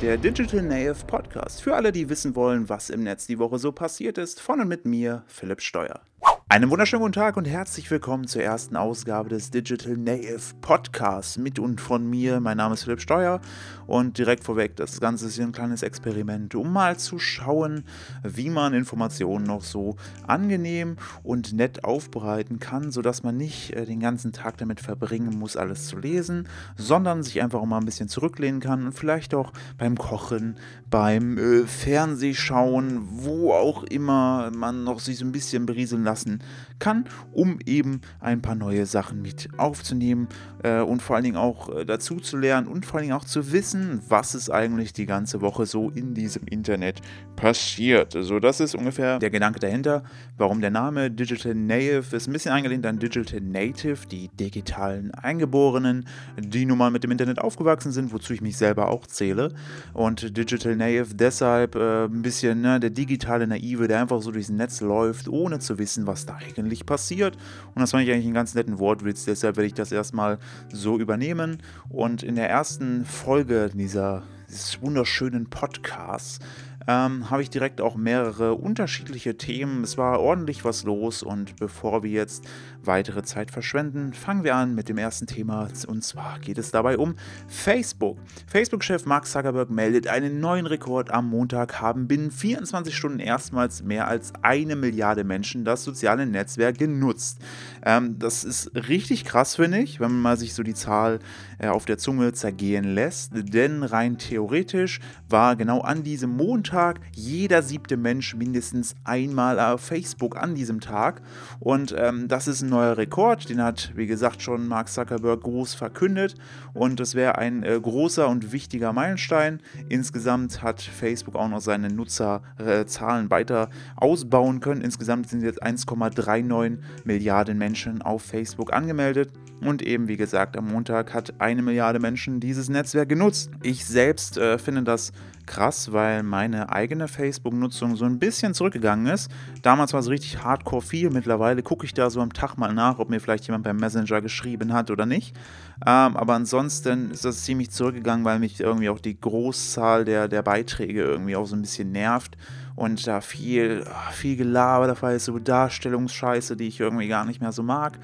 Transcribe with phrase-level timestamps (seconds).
[0.00, 1.62] der Digital Native Podcast.
[1.62, 4.68] Für alle, die wissen wollen, was im Netz die Woche so passiert ist, von und
[4.68, 6.00] mit mir, Philipp Steuer.
[6.46, 11.58] Einen wunderschönen guten Tag und herzlich willkommen zur ersten Ausgabe des Digital Native Podcasts mit
[11.58, 12.38] und von mir.
[12.38, 13.40] Mein Name ist Philipp Steuer
[13.86, 17.84] und direkt vorweg, das Ganze ist hier ein kleines Experiment, um mal zu schauen,
[18.22, 19.96] wie man Informationen noch so
[20.26, 25.56] angenehm und nett aufbereiten kann, sodass man nicht äh, den ganzen Tag damit verbringen muss,
[25.56, 26.46] alles zu lesen,
[26.76, 30.56] sondern sich einfach mal ein bisschen zurücklehnen kann und vielleicht auch beim Kochen,
[30.90, 36.33] beim äh, Fernsehschauen, wo auch immer man noch sich so ein bisschen berieseln lassen
[36.78, 40.28] kann, um eben ein paar neue Sachen mit aufzunehmen
[40.62, 43.24] äh, und vor allen Dingen auch äh, dazu zu lernen und vor allen Dingen auch
[43.24, 47.00] zu wissen, was ist eigentlich die ganze Woche so in diesem Internet
[47.36, 48.12] passiert.
[48.12, 50.02] So, also das ist ungefähr der Gedanke dahinter,
[50.36, 56.06] warum der Name Digital Native ist ein bisschen eingelehnt an Digital Native, die digitalen Eingeborenen,
[56.38, 59.52] die nun mal mit dem Internet aufgewachsen sind, wozu ich mich selber auch zähle.
[59.92, 64.48] Und Digital Native deshalb äh, ein bisschen ne, der digitale Naive, der einfach so durchs
[64.48, 67.36] Netz läuft, ohne zu wissen, was da eigentlich passiert.
[67.74, 70.38] Und das fand ich eigentlich einen ganz netten Wortwitz, deshalb werde ich das erstmal
[70.72, 71.58] so übernehmen.
[71.88, 76.38] Und in der ersten Folge dieser, dieses wunderschönen Podcasts
[76.86, 79.82] ähm, habe ich direkt auch mehrere unterschiedliche Themen.
[79.84, 82.44] Es war ordentlich was los und bevor wir jetzt
[82.82, 86.98] weitere Zeit verschwenden, fangen wir an mit dem ersten Thema und zwar geht es dabei
[86.98, 87.14] um
[87.48, 88.18] Facebook.
[88.46, 91.10] Facebook-Chef Mark Zuckerberg meldet einen neuen Rekord.
[91.10, 96.76] Am Montag haben binnen 24 Stunden erstmals mehr als eine Milliarde Menschen das soziale Netzwerk
[96.76, 97.38] genutzt.
[97.82, 101.20] Ähm, das ist richtig krass, finde ich, wenn man mal sich so die Zahl
[101.58, 106.73] äh, auf der Zunge zergehen lässt, denn rein theoretisch war genau an diesem Montag
[107.14, 111.22] jeder siebte Mensch mindestens einmal auf Facebook an diesem Tag
[111.60, 115.74] und ähm, das ist ein neuer Rekord, den hat, wie gesagt, schon Mark Zuckerberg groß
[115.74, 116.34] verkündet
[116.72, 119.60] und das wäre ein äh, großer und wichtiger Meilenstein.
[119.88, 124.80] Insgesamt hat Facebook auch noch seine Nutzerzahlen weiter ausbauen können.
[124.80, 129.30] Insgesamt sind jetzt 1,39 Milliarden Menschen auf Facebook angemeldet.
[129.60, 133.50] Und eben, wie gesagt, am Montag hat eine Milliarde Menschen dieses Netzwerk genutzt.
[133.62, 135.12] Ich selbst äh, finde das
[135.46, 139.30] krass, weil meine eigene Facebook-Nutzung so ein bisschen zurückgegangen ist.
[139.62, 141.10] Damals war es richtig hardcore viel.
[141.10, 144.20] Mittlerweile gucke ich da so am Tag mal nach, ob mir vielleicht jemand beim Messenger
[144.20, 145.36] geschrieben hat oder nicht.
[145.86, 150.42] Ähm, aber ansonsten ist das ziemlich zurückgegangen, weil mich irgendwie auch die Großzahl der, der
[150.42, 152.36] Beiträge irgendwie auch so ein bisschen nervt.
[152.76, 157.40] Und da viel, viel Gelaber, da war jetzt so Darstellungsscheiße, die ich irgendwie gar nicht
[157.40, 157.98] mehr so mag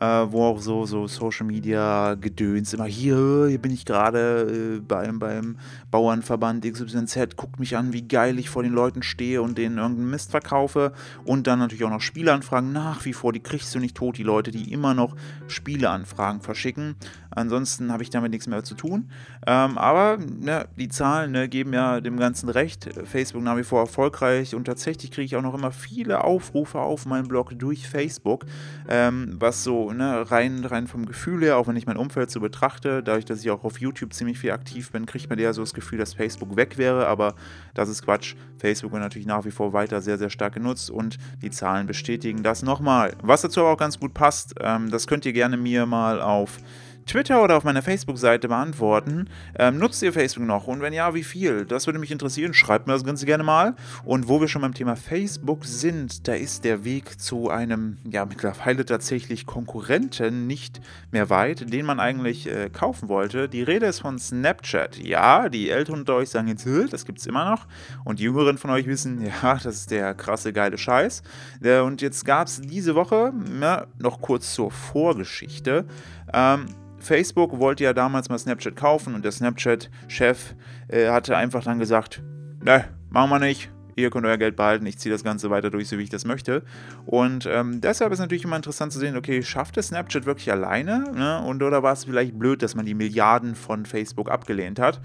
[0.00, 5.18] wo auch so, so Social Media Gedöns immer hier, hier bin ich gerade äh, beim,
[5.18, 5.58] beim
[5.90, 10.10] Bauernverband XYZ, guckt mich an, wie geil ich vor den Leuten stehe und denen irgendeinen
[10.10, 10.92] Mist verkaufe.
[11.24, 14.22] Und dann natürlich auch noch Spieleanfragen nach wie vor, die kriegst du nicht tot, die
[14.22, 15.14] Leute, die immer noch
[15.46, 16.96] Spieleanfragen verschicken.
[17.34, 19.10] Ansonsten habe ich damit nichts mehr zu tun.
[19.46, 22.88] Ähm, aber ne, die Zahlen ne, geben ja dem Ganzen recht.
[23.04, 27.06] Facebook nach wie vor erfolgreich und tatsächlich kriege ich auch noch immer viele Aufrufe auf
[27.06, 28.46] meinen Blog durch Facebook,
[28.88, 32.40] ähm, was so ne, rein, rein vom Gefühl her, auch wenn ich mein Umfeld so
[32.40, 35.62] betrachte, dadurch, dass ich auch auf YouTube ziemlich viel aktiv bin, kriegt man eher so
[35.62, 37.34] das Gefühl, dass Facebook weg wäre, aber
[37.74, 38.34] das ist Quatsch.
[38.58, 42.42] Facebook wird natürlich nach wie vor weiter sehr, sehr stark genutzt und die Zahlen bestätigen
[42.42, 43.14] das nochmal.
[43.22, 46.58] Was dazu aber auch ganz gut passt, ähm, das könnt ihr gerne mir mal auf
[47.06, 49.28] Twitter oder auf meiner Facebook-Seite beantworten.
[49.58, 50.66] Ähm, nutzt ihr Facebook noch?
[50.66, 51.64] Und wenn ja, wie viel?
[51.64, 52.54] Das würde mich interessieren.
[52.54, 53.74] Schreibt mir das Ganze gerne mal.
[54.04, 58.24] Und wo wir schon beim Thema Facebook sind, da ist der Weg zu einem, ja,
[58.24, 60.80] mittlerweile tatsächlich Konkurrenten nicht
[61.10, 63.48] mehr weit, den man eigentlich äh, kaufen wollte.
[63.48, 64.98] Die Rede ist von Snapchat.
[64.98, 67.66] Ja, die Älteren unter euch sagen jetzt, das gibt es immer noch.
[68.04, 71.22] Und die Jüngeren von euch wissen, ja, das ist der krasse, geile Scheiß.
[71.62, 75.86] Äh, und jetzt gab es diese Woche, ja, noch kurz zur Vorgeschichte,
[76.32, 76.66] ähm,
[76.98, 80.54] Facebook wollte ja damals mal Snapchat kaufen und der Snapchat-Chef
[80.88, 82.22] äh, hatte einfach dann gesagt,
[82.62, 85.88] ne, machen wir nicht, ihr könnt euer Geld behalten, ich ziehe das Ganze weiter durch,
[85.88, 86.62] so wie ich das möchte.
[87.04, 91.04] Und ähm, deshalb ist natürlich immer interessant zu sehen, okay, schafft es Snapchat wirklich alleine?
[91.14, 91.42] Ne?
[91.42, 95.00] Und oder war es vielleicht blöd, dass man die Milliarden von Facebook abgelehnt hat?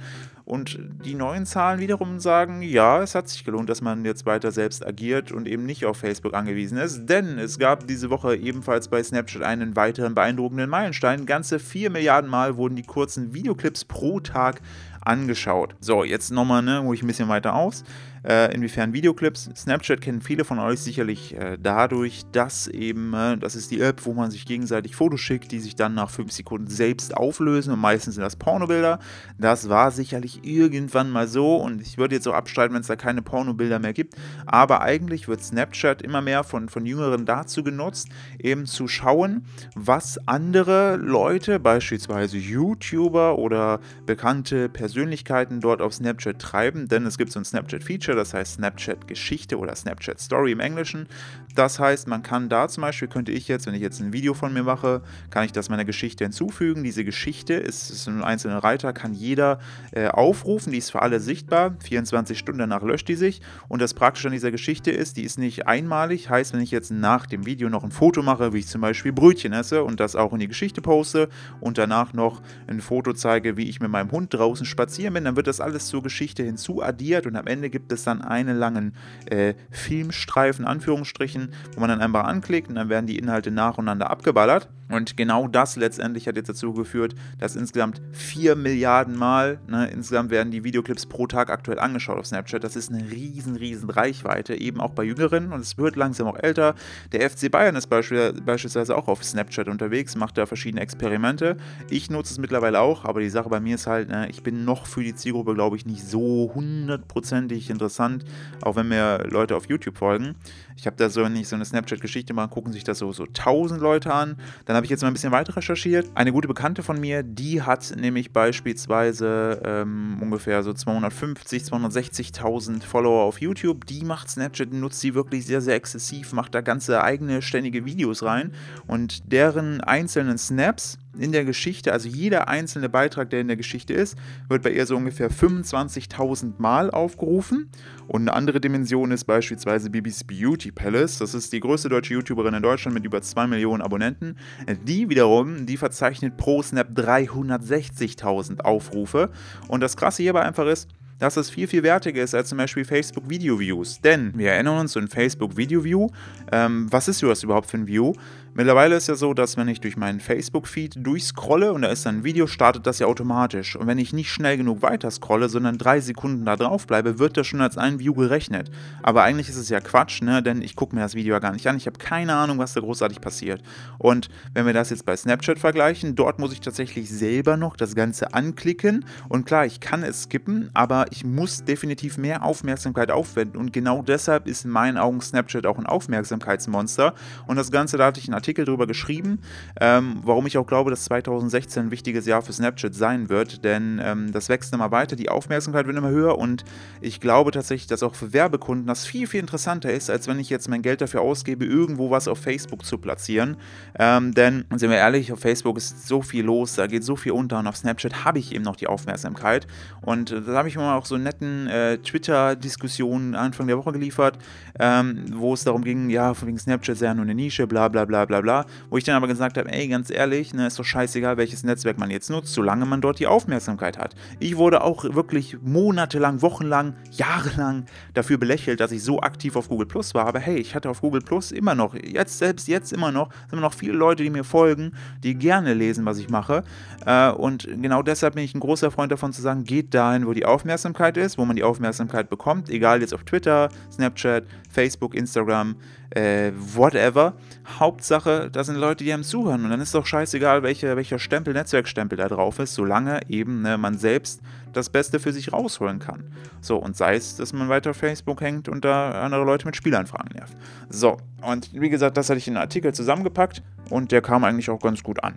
[0.47, 4.53] Und die neuen Zahlen wiederum sagen, ja, es hat sich gelohnt, dass man jetzt weiter
[4.53, 7.05] selbst agiert und eben nicht auf Facebook angewiesen ist.
[7.05, 11.25] Denn es gab diese Woche ebenfalls bei Snapchat einen weiteren beeindruckenden Meilenstein.
[11.25, 14.61] Ganze 4 Milliarden Mal wurden die kurzen Videoclips pro Tag
[15.01, 15.75] angeschaut.
[15.81, 17.83] So, jetzt nochmal, ne, hole ich ein bisschen weiter aus.
[18.27, 19.49] Äh, inwiefern Videoclips?
[19.55, 24.05] Snapchat kennen viele von euch sicherlich äh, dadurch, dass eben, äh, das ist die App,
[24.05, 27.79] wo man sich gegenseitig Fotos schickt, die sich dann nach 5 Sekunden selbst auflösen und
[27.79, 28.99] meistens sind das Pornobilder.
[29.37, 32.97] Das war sicherlich irgendwann mal so und ich würde jetzt auch abstreiten, wenn es da
[32.97, 34.15] keine Pornobilder mehr gibt.
[34.45, 38.09] Aber eigentlich wird Snapchat immer mehr von, von Jüngeren dazu genutzt,
[38.39, 46.89] eben zu schauen, was andere Leute, beispielsweise YouTuber oder bekannte Persönlichkeiten dort auf Snapchat treiben,
[46.89, 51.07] denn es gibt so ein Snapchat-Feature, das heißt Snapchat-Geschichte oder Snapchat-Story im Englischen.
[51.55, 54.33] Das heißt, man kann da zum Beispiel, könnte ich jetzt, wenn ich jetzt ein Video
[54.33, 56.83] von mir mache, kann ich das meiner Geschichte hinzufügen.
[56.83, 59.59] Diese Geschichte ist, ist ein einzelner Reiter, kann jeder
[59.91, 61.75] äh, aufrufen, die ist für alle sichtbar.
[61.83, 63.41] 24 Stunden danach löscht die sich.
[63.67, 66.29] Und das Praktische an dieser Geschichte ist, die ist nicht einmalig.
[66.29, 69.11] Heißt, wenn ich jetzt nach dem Video noch ein Foto mache, wie ich zum Beispiel
[69.11, 71.29] Brötchen esse und das auch in die Geschichte poste
[71.59, 75.35] und danach noch ein Foto zeige, wie ich mit meinem Hund draußen spazieren bin, dann
[75.35, 78.93] wird das alles zur Geschichte hinzuaddiert und am Ende gibt es dann einen langen
[79.25, 84.69] äh, Filmstreifen, Anführungsstrichen, wo man dann einfach anklickt und dann werden die Inhalte nacheinander abgeballert.
[84.89, 90.31] Und genau das letztendlich hat jetzt dazu geführt, dass insgesamt 4 Milliarden Mal, ne, insgesamt
[90.31, 92.63] werden die Videoclips pro Tag aktuell angeschaut auf Snapchat.
[92.63, 96.37] Das ist eine riesen, riesen Reichweite, eben auch bei Jüngeren und es wird langsam auch
[96.39, 96.75] älter.
[97.11, 101.57] Der FC Bayern ist beispielsweise auch auf Snapchat unterwegs, macht da verschiedene Experimente.
[101.89, 104.63] Ich nutze es mittlerweile auch, aber die Sache bei mir ist halt, ne, ich bin
[104.63, 108.23] noch für die Zielgruppe, glaube ich, nicht so hundertprozentig interessant,
[108.61, 110.35] auch wenn mir Leute auf YouTube folgen.
[110.77, 113.81] Ich habe da so, ich so eine Snapchat-Geschichte mache, gucken sich das so, so 1000
[113.81, 114.37] Leute an.
[114.65, 116.09] Dann habe ich jetzt mal ein bisschen weiter recherchiert.
[116.15, 123.23] Eine gute Bekannte von mir, die hat nämlich beispielsweise ähm, ungefähr so 250, 260.000 Follower
[123.23, 123.85] auf YouTube.
[123.85, 128.23] Die macht Snapchat, nutzt sie wirklich sehr, sehr exzessiv, macht da ganze eigene ständige Videos
[128.23, 128.53] rein
[128.87, 133.93] und deren einzelnen Snaps in der Geschichte, also jeder einzelne Beitrag, der in der Geschichte
[133.93, 134.17] ist,
[134.49, 137.69] wird bei ihr so ungefähr 25.000 Mal aufgerufen.
[138.07, 141.19] Und eine andere Dimension ist beispielsweise Bibis Beauty Palace.
[141.19, 144.37] Das ist die größte deutsche YouTuberin in Deutschland mit über 2 Millionen Abonnenten.
[144.83, 149.29] Die wiederum, die verzeichnet pro Snap 360.000 Aufrufe.
[149.67, 150.87] Und das Krasse hierbei einfach ist,
[151.19, 153.99] dass es viel, viel wertiger ist als zum Beispiel Facebook Video Views.
[154.01, 156.09] Denn wir erinnern uns in Facebook Video View,
[156.51, 158.13] ähm, was ist das überhaupt für ein View?
[158.53, 162.23] Mittlerweile ist ja so, dass wenn ich durch meinen Facebook-Feed durchscrolle und da ist ein
[162.23, 163.75] Video, startet das ja automatisch.
[163.75, 167.37] Und wenn ich nicht schnell genug weiter scrolle, sondern drei Sekunden da drauf bleibe, wird
[167.37, 168.71] das schon als ein View gerechnet.
[169.03, 170.41] Aber eigentlich ist es ja Quatsch, ne?
[170.41, 171.77] denn ich gucke mir das Video ja gar nicht an.
[171.77, 173.61] Ich habe keine Ahnung, was da großartig passiert.
[173.99, 177.95] Und wenn wir das jetzt bei Snapchat vergleichen, dort muss ich tatsächlich selber noch das
[177.95, 179.05] Ganze anklicken.
[179.29, 183.59] Und klar, ich kann es skippen, aber ich muss definitiv mehr Aufmerksamkeit aufwenden.
[183.59, 187.13] Und genau deshalb ist in meinen Augen Snapchat auch ein Aufmerksamkeitsmonster.
[187.45, 189.39] Und das Ganze, da hatte ich einen Artikel darüber geschrieben,
[189.81, 193.99] ähm, warum ich auch glaube, dass 2016 ein wichtiges Jahr für Snapchat sein wird, denn
[194.03, 196.63] ähm, das wächst immer weiter, die Aufmerksamkeit wird immer höher und
[197.01, 200.49] ich glaube tatsächlich, dass auch für Werbekunden das viel, viel interessanter ist, als wenn ich
[200.49, 203.57] jetzt mein Geld dafür ausgebe, irgendwo was auf Facebook zu platzieren.
[203.99, 207.31] Ähm, denn, sind wir ehrlich, auf Facebook ist so viel los, da geht so viel
[207.31, 209.67] unter und auf Snapchat habe ich eben noch die Aufmerksamkeit
[210.01, 213.91] und äh, da habe ich mir auch so einen netten äh, Twitter-Diskussion Anfang der Woche
[213.91, 214.37] geliefert,
[214.79, 218.05] ähm, wo es darum ging, ja, von wegen Snapchat ja nur eine Nische, bla bla
[218.05, 218.65] bla bla bla.
[218.89, 221.97] Wo ich dann aber gesagt habe, ey, ganz ehrlich, ne, ist doch scheißegal, welches Netzwerk
[221.97, 224.15] man jetzt nutzt, solange man dort die Aufmerksamkeit hat.
[224.39, 229.87] Ich wurde auch wirklich monatelang, wochenlang, jahrelang dafür belächelt, dass ich so aktiv auf Google
[229.87, 230.27] Plus war.
[230.27, 233.53] Aber hey, ich hatte auf Google Plus immer noch, jetzt selbst jetzt immer noch, sind
[233.53, 234.91] immer noch viele Leute, die mir folgen,
[235.23, 236.63] die gerne lesen, was ich mache.
[237.05, 240.33] Äh, und genau deshalb bin ich ein großer Freund davon zu sagen, geht dahin, wo
[240.33, 245.75] die Aufmerksamkeit ist, wo man die Aufmerksamkeit bekommt, egal jetzt auf Twitter, Snapchat, Facebook, Instagram,
[246.11, 247.33] äh, whatever.
[247.79, 249.63] Hauptsache, da sind Leute, die einem zuhören.
[249.63, 253.77] Und dann ist doch scheißegal, welche, welcher Stempel, Netzwerkstempel da drauf ist, solange eben ne,
[253.77, 254.41] man selbst
[254.73, 256.23] das Beste für sich rausholen kann.
[256.61, 259.75] So, und sei es, dass man weiter auf Facebook hängt und da andere Leute mit
[259.75, 260.55] Spielanfragen nervt.
[260.89, 264.69] So, und wie gesagt, das hatte ich in einen Artikel zusammengepackt und der kam eigentlich
[264.69, 265.35] auch ganz gut an.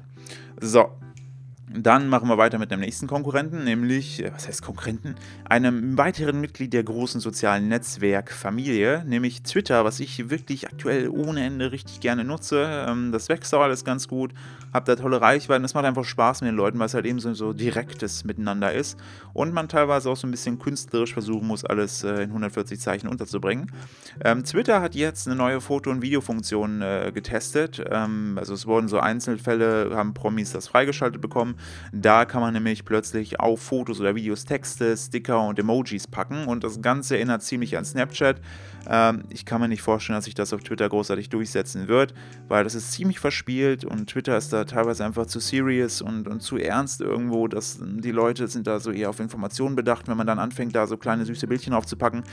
[0.60, 0.90] So,
[1.72, 5.14] dann machen wir weiter mit dem nächsten Konkurrenten, nämlich, äh, was heißt Konkurrenten?
[5.48, 11.70] Einem weiteren Mitglied der großen sozialen Netzwerkfamilie, nämlich Twitter, was ich wirklich aktuell ohne Ende
[11.70, 12.86] richtig gerne nutze.
[12.88, 14.32] Ähm, das wächst auch alles ganz gut,
[14.72, 17.20] hab da tolle Reichweiten, es macht einfach Spaß mit den Leuten, weil es halt eben
[17.20, 18.98] so, so direktes Miteinander ist
[19.32, 23.06] und man teilweise auch so ein bisschen künstlerisch versuchen muss, alles äh, in 140 Zeichen
[23.06, 23.70] unterzubringen.
[24.24, 27.80] Ähm, Twitter hat jetzt eine neue Foto- und Videofunktion äh, getestet.
[27.88, 31.59] Ähm, also es wurden so Einzelfälle, haben Promis das freigeschaltet bekommen
[31.92, 36.64] da kann man nämlich plötzlich auf Fotos oder Videos Texte, Sticker und Emojis packen und
[36.64, 38.40] das Ganze erinnert ziemlich an Snapchat.
[38.88, 42.14] Ähm, ich kann mir nicht vorstellen, dass sich das auf Twitter großartig durchsetzen wird,
[42.48, 46.40] weil das ist ziemlich verspielt und Twitter ist da teilweise einfach zu serious und, und
[46.40, 50.26] zu ernst irgendwo, dass die Leute sind da so eher auf Informationen bedacht, wenn man
[50.26, 52.24] dann anfängt, da so kleine süße Bildchen aufzupacken.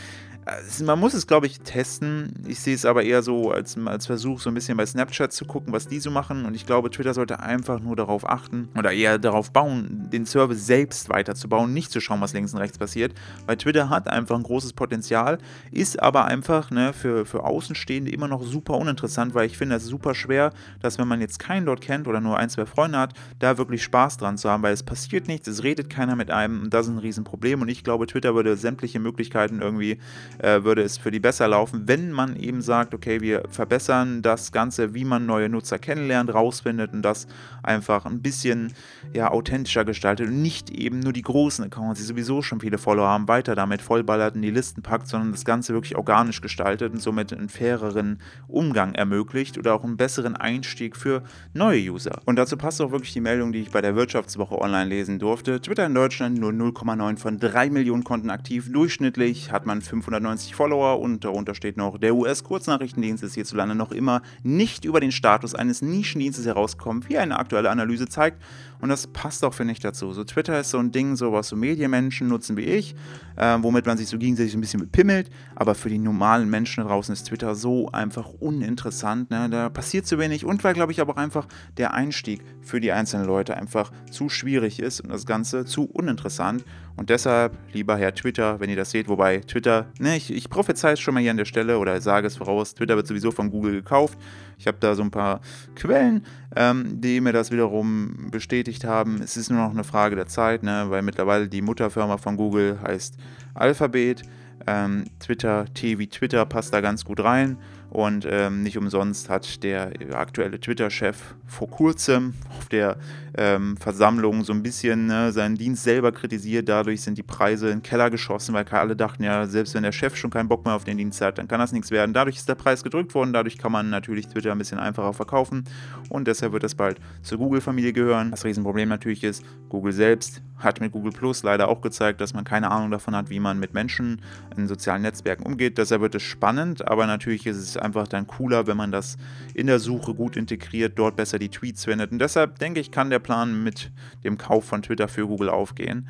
[0.46, 2.34] Also man muss es, glaube ich, testen.
[2.48, 5.46] Ich sehe es aber eher so als, als Versuch, so ein bisschen bei Snapchat zu
[5.46, 8.92] gucken, was die so machen und ich glaube, Twitter sollte einfach nur darauf achten oder
[8.92, 12.78] eher eher darauf bauen, den Service selbst weiterzubauen, nicht zu schauen, was links und rechts
[12.78, 13.14] passiert,
[13.46, 15.40] weil Twitter hat einfach ein großes Potenzial,
[15.72, 19.86] ist aber einfach ne, für, für Außenstehende immer noch super uninteressant, weil ich finde es
[19.86, 23.14] super schwer, dass wenn man jetzt keinen dort kennt oder nur ein, zwei Freunde hat,
[23.40, 26.64] da wirklich Spaß dran zu haben, weil es passiert nichts, es redet keiner mit einem
[26.64, 27.62] und das ist ein Riesenproblem.
[27.62, 30.00] Und ich glaube, Twitter würde sämtliche Möglichkeiten irgendwie,
[30.40, 34.52] äh, würde es für die besser laufen, wenn man eben sagt, okay, wir verbessern das
[34.52, 37.28] Ganze, wie man neue Nutzer kennenlernt, rausfindet und das
[37.64, 38.74] einfach ein bisschen
[39.14, 43.08] ja, authentischer gestaltet und nicht eben nur die großen Accounts, die sowieso schon viele Follower
[43.08, 47.02] haben, weiter damit vollballert in die Listen packt, sondern das Ganze wirklich organisch gestaltet und
[47.02, 51.24] somit einen faireren Umgang ermöglicht oder auch einen besseren Einstieg für
[51.54, 52.22] neue User.
[52.26, 55.62] Und dazu passt auch wirklich die Meldung, die ich bei der Wirtschaftswoche online lesen durfte.
[55.62, 58.72] Twitter in Deutschland nur 0,9 von 3 Millionen Konten aktiv.
[58.72, 64.22] Durchschnittlich hat man 590 Follower und darunter steht noch, der US-Kurznachrichtendienst ist hierzulande noch immer
[64.44, 68.42] nicht über den Status eines Nischendienstes herausgekommen, wie eine aktuelle Analyse zeigt.
[68.80, 70.12] Und das passt auch, finde ich, dazu.
[70.14, 72.96] So Twitter ist so ein Ding, so was so Medienmenschen nutzen wie ich,
[73.36, 75.30] äh, womit man sich so gegenseitig ein bisschen bepimmelt.
[75.56, 79.30] Aber für die normalen Menschen da draußen ist Twitter so einfach uninteressant.
[79.30, 79.50] Ne?
[79.50, 82.92] Da passiert zu wenig und weil, glaube ich, aber auch einfach der Einstieg für die
[82.92, 86.64] einzelnen Leute einfach zu schwierig ist und das Ganze zu uninteressant.
[86.98, 90.94] Und deshalb, lieber Herr Twitter, wenn ihr das seht, wobei Twitter, ne, ich, ich prophezei
[90.94, 93.52] es schon mal hier an der Stelle oder sage es voraus, Twitter wird sowieso von
[93.52, 94.18] Google gekauft.
[94.58, 95.42] Ich habe da so ein paar
[95.76, 96.26] Quellen,
[96.56, 99.22] ähm, die mir das wiederum bestätigt haben.
[99.22, 102.80] Es ist nur noch eine Frage der Zeit, ne, weil mittlerweile die Mutterfirma von Google
[102.82, 103.16] heißt
[103.54, 104.24] Alphabet.
[104.66, 107.58] Ähm, Twitter, T wie Twitter passt da ganz gut rein.
[107.90, 112.98] Und ähm, nicht umsonst hat der aktuelle Twitter-Chef vor kurzem auf der
[113.38, 116.68] ähm, Versammlung so ein bisschen ne, seinen Dienst selber kritisiert.
[116.68, 119.92] Dadurch sind die Preise in den Keller geschossen, weil alle dachten ja, selbst wenn der
[119.92, 122.14] Chef schon keinen Bock mehr auf den Dienst hat, dann kann das nichts werden.
[122.14, 123.32] Dadurch ist der Preis gedrückt worden.
[123.32, 125.64] Dadurch kann man natürlich Twitter ein bisschen einfacher verkaufen.
[126.10, 128.32] Und deshalb wird es bald zur Google-Familie gehören.
[128.32, 132.44] Das Riesenproblem natürlich ist, Google selbst hat mit Google Plus leider auch gezeigt, dass man
[132.44, 134.22] keine Ahnung davon hat, wie man mit Menschen
[134.56, 135.78] in sozialen Netzwerken umgeht.
[135.78, 139.18] Deshalb wird es spannend, aber natürlich ist es einfach dann cooler, wenn man das
[139.54, 142.12] in der Suche gut integriert, dort besser die Tweets findet.
[142.12, 143.92] Und deshalb denke ich, kann der Plan mit
[144.24, 146.08] dem Kauf von Twitter für Google aufgehen.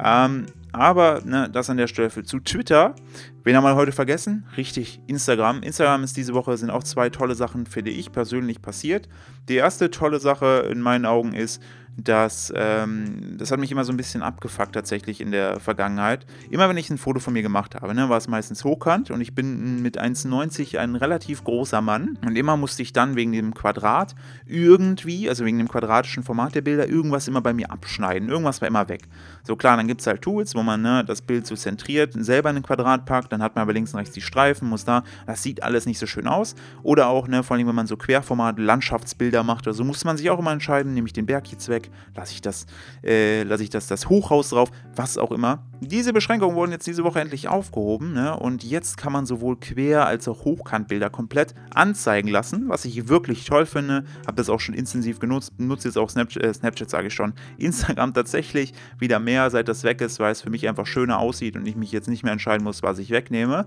[0.00, 2.94] Ähm, aber ne, das an der Stelle zu Twitter.
[3.42, 4.46] Wen haben wir heute vergessen?
[4.56, 5.62] Richtig, Instagram.
[5.62, 9.08] Instagram ist diese Woche sind auch zwei tolle Sachen, finde ich persönlich passiert.
[9.48, 11.62] Die erste tolle Sache in meinen Augen ist,
[11.98, 16.26] dass ähm, das hat mich immer so ein bisschen abgefuckt tatsächlich in der Vergangenheit.
[16.48, 19.20] Immer wenn ich ein Foto von mir gemacht habe, ne, war es meistens hochkant und
[19.20, 23.52] ich bin mit 1,90 ein relativ großer Mann und immer musste ich dann wegen dem
[23.52, 24.14] Quadrat
[24.46, 28.28] irgendwie, also wegen dem quadratischen Format der Bilder, irgendwas immer bei mir abschneiden.
[28.28, 29.02] Irgendwas war immer weg.
[29.42, 32.50] So klar, dann gibt es halt Tools, wo man ne, das Bild so zentriert, selber
[32.50, 35.02] in ein Quadrat packt, dann hat man aber links und rechts die Streifen, muss da,
[35.26, 36.54] das sieht alles nicht so schön aus.
[36.84, 40.16] Oder auch, ne, vor allem wenn man so Querformat Landschaftsbilder macht oder so, muss man
[40.16, 42.66] sich auch immer entscheiden, nehme ich den Berg jetzt weg lasse ich das,
[43.04, 45.64] äh, lasse ich das, das Hochhaus drauf, was auch immer.
[45.80, 48.36] Diese Beschränkungen wurden jetzt diese Woche endlich aufgehoben ne?
[48.36, 53.44] und jetzt kann man sowohl Quer- als auch Hochkantbilder komplett anzeigen lassen, was ich wirklich
[53.44, 54.04] toll finde.
[54.26, 57.32] Habe das auch schon intensiv genutzt, nutze jetzt auch Snapchat, äh, Snapchat sage ich schon,
[57.58, 61.56] Instagram tatsächlich wieder mehr, seit das weg ist, weil es für mich einfach schöner aussieht
[61.56, 63.66] und ich mich jetzt nicht mehr entscheiden muss, was ich wegnehme.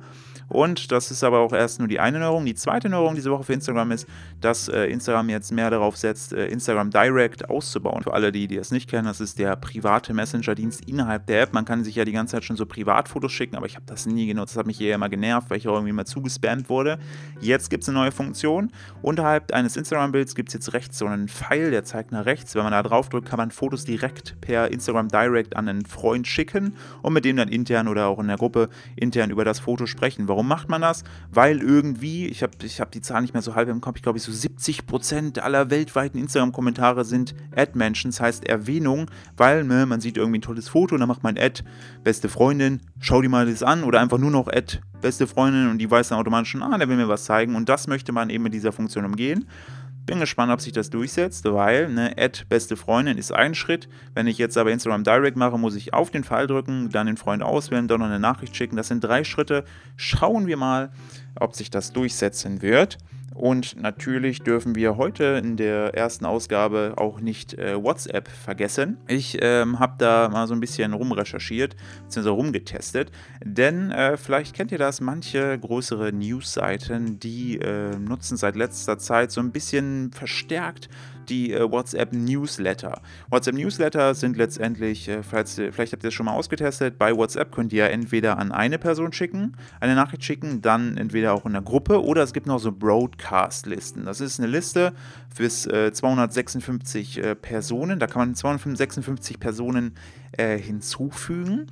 [0.50, 2.46] Und das ist aber auch erst nur die eine Neuerung.
[2.46, 4.06] Die zweite Neuerung diese Woche für Instagram ist,
[4.42, 8.04] dass äh, Instagram jetzt mehr darauf setzt, äh, Instagram Direct auszubauen.
[8.12, 11.53] Für alle, die, die das nicht kennen, das ist der private Messenger-Dienst innerhalb der App.
[11.53, 14.06] Man kann sich ja die ganze Zeit schon so Privatfotos schicken, aber ich habe das
[14.06, 14.51] nie genutzt.
[14.53, 17.00] Das hat mich eher immer genervt, weil ich auch irgendwie mal zugespammt wurde.
[17.39, 18.74] Jetzt gibt es eine neue Funktion.
[19.01, 22.53] Unterhalb eines Instagram-Bilds gibt es jetzt rechts so einen Pfeil, der zeigt nach rechts.
[22.53, 26.27] Wenn man da drauf drückt, kann man Fotos direkt per Instagram Direct an einen Freund
[26.27, 29.86] schicken und mit dem dann intern oder auch in der Gruppe intern über das Foto
[29.86, 30.27] sprechen.
[30.27, 31.06] Warum macht man das?
[31.32, 34.03] Weil irgendwie, ich habe ich hab die Zahl nicht mehr so halb im Kopf, ich
[34.03, 37.36] glaube, so 70% aller weltweiten Instagram-Kommentare sind
[38.01, 41.38] Ad-Mentions, heißt Erwähnung, weil ne, man sieht irgendwie ein tolles Foto und dann macht man
[41.38, 41.63] Ad,
[42.03, 45.77] beste Freundin, schau dir mal das an oder einfach nur noch Ad, beste Freundin und
[45.77, 48.29] die weiß dann automatisch schon, ah, der will mir was zeigen und das möchte man
[48.29, 49.46] eben mit dieser Funktion umgehen.
[50.03, 53.88] Bin gespannt, ob sich das durchsetzt, weil ne, Add beste Freundin ist ein Schritt.
[54.15, 57.17] Wenn ich jetzt aber Instagram Direct mache, muss ich auf den Pfeil drücken, dann den
[57.17, 58.75] Freund auswählen, dann noch eine Nachricht schicken.
[58.75, 59.63] Das sind drei Schritte.
[59.98, 60.91] Schauen wir mal,
[61.39, 62.98] ob sich das durchsetzen wird.
[63.34, 68.98] Und natürlich dürfen wir heute in der ersten Ausgabe auch nicht äh, WhatsApp vergessen.
[69.08, 72.30] Ich ähm, habe da mal so ein bisschen rumrecherchiert, bzw.
[72.30, 73.12] rumgetestet,
[73.44, 79.32] denn äh, vielleicht kennt ihr das, manche größere News-Seiten, die äh, nutzen seit letzter Zeit
[79.32, 80.90] so ein bisschen verstärkt
[81.30, 83.01] die äh, WhatsApp Newsletter.
[83.30, 87.51] WhatsApp Newsletter sind letztendlich, äh, falls, vielleicht habt ihr das schon mal ausgetestet, bei WhatsApp
[87.51, 91.62] könnt ihr entweder an eine Person schicken, eine Nachricht schicken, dann entweder auch in der
[91.62, 94.06] Gruppe oder es gibt noch so Broadcast-Listen.
[94.06, 94.94] Das ist eine Liste
[95.38, 98.00] bis äh, 256 äh, Personen.
[98.00, 99.96] Da kann man 256 Personen
[100.34, 101.68] äh, hinzufügen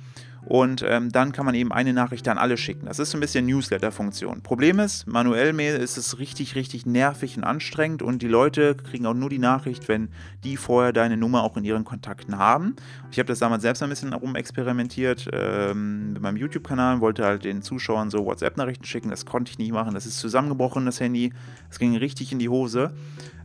[0.46, 2.86] und ähm, dann kann man eben eine Nachricht an alle schicken.
[2.86, 4.42] Das ist so ein bisschen Newsletter-Funktion.
[4.42, 9.06] Problem ist, manuell Mail ist es richtig, richtig nervig und anstrengend und die Leute kriegen
[9.06, 10.08] auch nur die Nachricht, wenn
[10.44, 12.76] die vorher deine Nummer auch in ihren Kontakten haben.
[13.10, 17.62] Ich habe das damals selbst ein bisschen rumexperimentiert ähm, mit meinem YouTube-Kanal, wollte halt den
[17.62, 19.10] Zuschauern so WhatsApp-Nachrichten schicken.
[19.10, 19.94] Das konnte ich nicht machen.
[19.94, 21.32] Das ist zusammengebrochen, das Handy.
[21.68, 22.92] Das ging richtig in die Hose.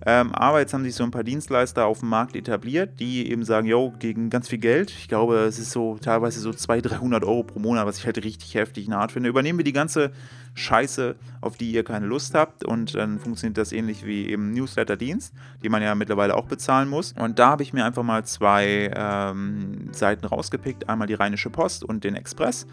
[0.05, 3.43] Ähm, aber jetzt haben sich so ein paar Dienstleister auf dem Markt etabliert, die eben
[3.43, 7.23] sagen, yo, gegen ganz viel Geld, ich glaube, es ist so teilweise so 200, 300
[7.23, 10.11] Euro pro Monat, was ich halt richtig heftig hart finde, übernehmen wir die ganze
[10.55, 15.33] Scheiße, auf die ihr keine Lust habt und dann funktioniert das ähnlich wie eben Newsletter-Dienst,
[15.61, 17.13] die man ja mittlerweile auch bezahlen muss.
[17.19, 21.83] Und da habe ich mir einfach mal zwei ähm, Seiten rausgepickt, einmal die Rheinische Post
[21.83, 22.65] und den Express.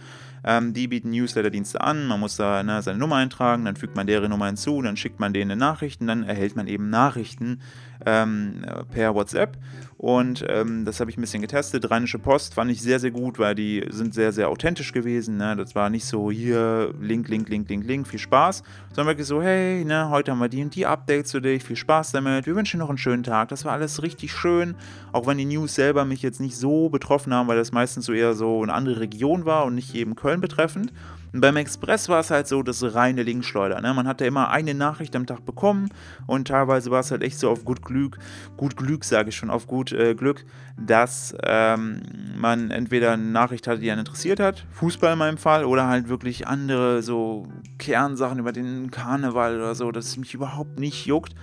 [0.45, 2.07] Ähm, die bieten Newsletter-Dienste an.
[2.07, 5.21] Man muss da ne, seine Nummer eintragen, dann fügt man deren Nummer hinzu, dann schickt
[5.21, 7.61] man denen Nachrichten, dann erhält man eben Nachrichten
[8.07, 9.57] ähm, per WhatsApp.
[9.99, 11.89] Und ähm, das habe ich ein bisschen getestet.
[11.89, 15.37] Rheinische Post fand ich sehr, sehr gut, weil die sind sehr, sehr authentisch gewesen.
[15.37, 15.55] Ne?
[15.55, 19.43] Das war nicht so hier Link, Link, Link, Link, Link, viel Spaß, sondern wirklich so,
[19.43, 22.55] hey, ne, heute haben wir die und die Updates für dich, viel Spaß damit, wir
[22.55, 23.49] wünschen dir noch einen schönen Tag.
[23.49, 24.75] Das war alles richtig schön,
[25.13, 28.13] auch wenn die News selber mich jetzt nicht so betroffen haben, weil das meistens so
[28.13, 30.93] eher so eine andere Region war und nicht eben Köln betreffend.
[31.35, 33.81] Beim Express war es halt so das reine Linkschleuder.
[33.81, 33.95] Ne?
[33.95, 35.89] Man hatte immer eine Nachricht am Tag bekommen
[36.27, 38.19] und teilweise war es halt echt so auf gut Glück,
[38.59, 40.45] gut Glück sage ich schon, auf gut äh, Glück,
[40.77, 42.03] dass ähm,
[42.37, 46.09] man entweder eine Nachricht hatte, die einen interessiert hat, Fußball in meinem Fall, oder halt
[46.09, 47.47] wirklich andere so
[47.79, 51.35] Kernsachen über den Karneval oder so, dass es mich überhaupt nicht juckt.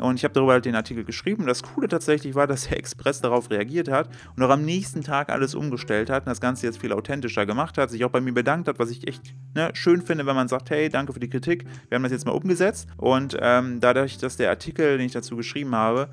[0.00, 1.46] Und ich habe darüber halt den Artikel geschrieben.
[1.46, 5.30] Das Coole tatsächlich war, dass der Express darauf reagiert hat und auch am nächsten Tag
[5.30, 8.32] alles umgestellt hat und das Ganze jetzt viel authentischer gemacht hat, sich auch bei mir
[8.32, 11.28] bedankt hat, was ich echt ne, schön finde, wenn man sagt, hey, danke für die
[11.28, 12.88] Kritik, wir haben das jetzt mal umgesetzt.
[12.96, 16.08] Und ähm, dadurch, dass der Artikel, den ich dazu geschrieben habe,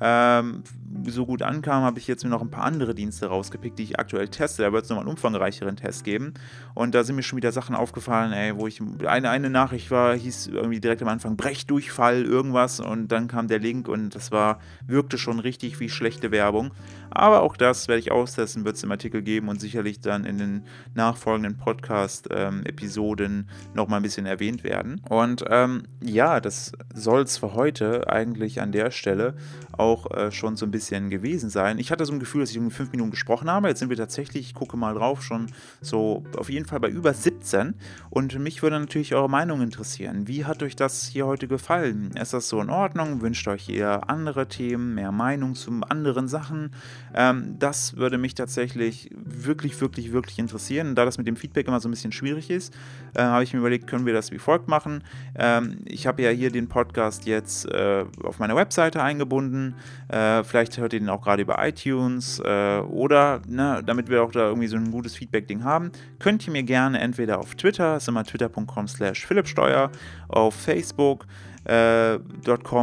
[0.00, 0.62] ähm,
[1.06, 3.98] so gut ankam, habe ich jetzt mir noch ein paar andere Dienste rausgepickt, die ich
[3.98, 4.62] aktuell teste.
[4.62, 6.34] Da wird es nochmal einen umfangreicheren Test geben.
[6.74, 10.14] Und da sind mir schon wieder Sachen aufgefallen, ey, wo ich eine, eine Nachricht war,
[10.14, 12.80] hieß irgendwie direkt am Anfang Brechdurchfall, irgendwas.
[12.80, 16.72] Und dann kam der Link und das war, wirkte schon richtig wie schlechte Werbung.
[17.10, 20.38] Aber auch das werde ich austesten, wird es im Artikel geben und sicherlich dann in
[20.38, 25.00] den nachfolgenden Podcast-Episoden ähm, nochmal ein bisschen erwähnt werden.
[25.08, 29.34] Und ähm, ja, das soll es für heute eigentlich an der Stelle
[29.72, 31.78] auch äh, schon so ein bisschen gewesen sein.
[31.78, 33.68] Ich hatte so ein Gefühl, dass ich um fünf Minuten gesprochen habe.
[33.68, 35.46] Jetzt sind wir tatsächlich, ich gucke mal drauf, schon
[35.80, 37.74] so auf jeden Fall bei über 17.
[38.08, 40.26] Und mich würde natürlich eure Meinung interessieren.
[40.26, 42.12] Wie hat euch das hier heute gefallen?
[42.20, 43.20] Ist das so in Ordnung?
[43.20, 46.72] Wünscht euch eher andere Themen, mehr Meinung zu anderen Sachen?
[47.14, 50.94] Ähm, das würde mich tatsächlich wirklich, wirklich, wirklich interessieren.
[50.94, 52.74] da das mit dem Feedback immer so ein bisschen schwierig ist,
[53.14, 55.04] äh, habe ich mir überlegt, können wir das wie folgt machen.
[55.36, 59.74] Ähm, ich habe ja hier den Podcast jetzt äh, auf meiner Webseite eingebunden
[60.08, 64.32] äh, vielleicht hört ihr den auch gerade über iTunes äh, oder, ne, damit wir auch
[64.32, 68.08] da irgendwie so ein gutes Feedback-Ding haben, könnt ihr mir gerne entweder auf Twitter, ist
[68.08, 69.90] immer twitter.com slash philippsteuer,
[70.28, 71.26] auf Facebook,
[71.64, 72.18] äh,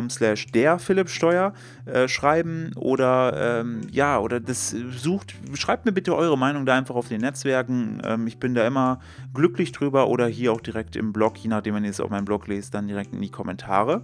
[0.09, 1.53] slash der Philipp Steuer
[1.87, 6.95] äh, schreiben oder ähm, ja, oder das sucht, schreibt mir bitte eure Meinung da einfach
[6.95, 8.01] auf den Netzwerken.
[8.03, 8.99] Ähm, ich bin da immer
[9.33, 12.25] glücklich drüber oder hier auch direkt im Blog, je nachdem, wenn ihr es auf meinem
[12.25, 14.03] Blog lest, dann direkt in die Kommentare.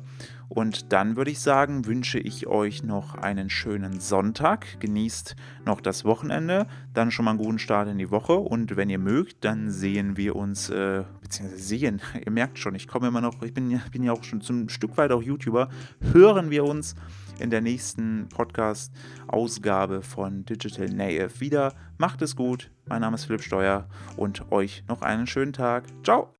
[0.53, 4.79] Und dann würde ich sagen, wünsche ich euch noch einen schönen Sonntag.
[4.79, 6.67] Genießt noch das Wochenende.
[6.93, 8.33] Dann schon mal einen guten Start in die Woche.
[8.33, 12.87] Und wenn ihr mögt, dann sehen wir uns, äh, beziehungsweise sehen, ihr merkt schon, ich
[12.87, 15.69] komme immer noch, ich bin, bin ja auch schon zum Stück weit auch YouTuber.
[16.11, 16.93] Hören wir uns
[17.39, 21.73] in der nächsten Podcast-Ausgabe von Digital Native wieder.
[21.97, 22.71] Macht es gut.
[22.85, 25.85] Mein Name ist Philipp Steuer und euch noch einen schönen Tag.
[26.03, 26.29] Ciao!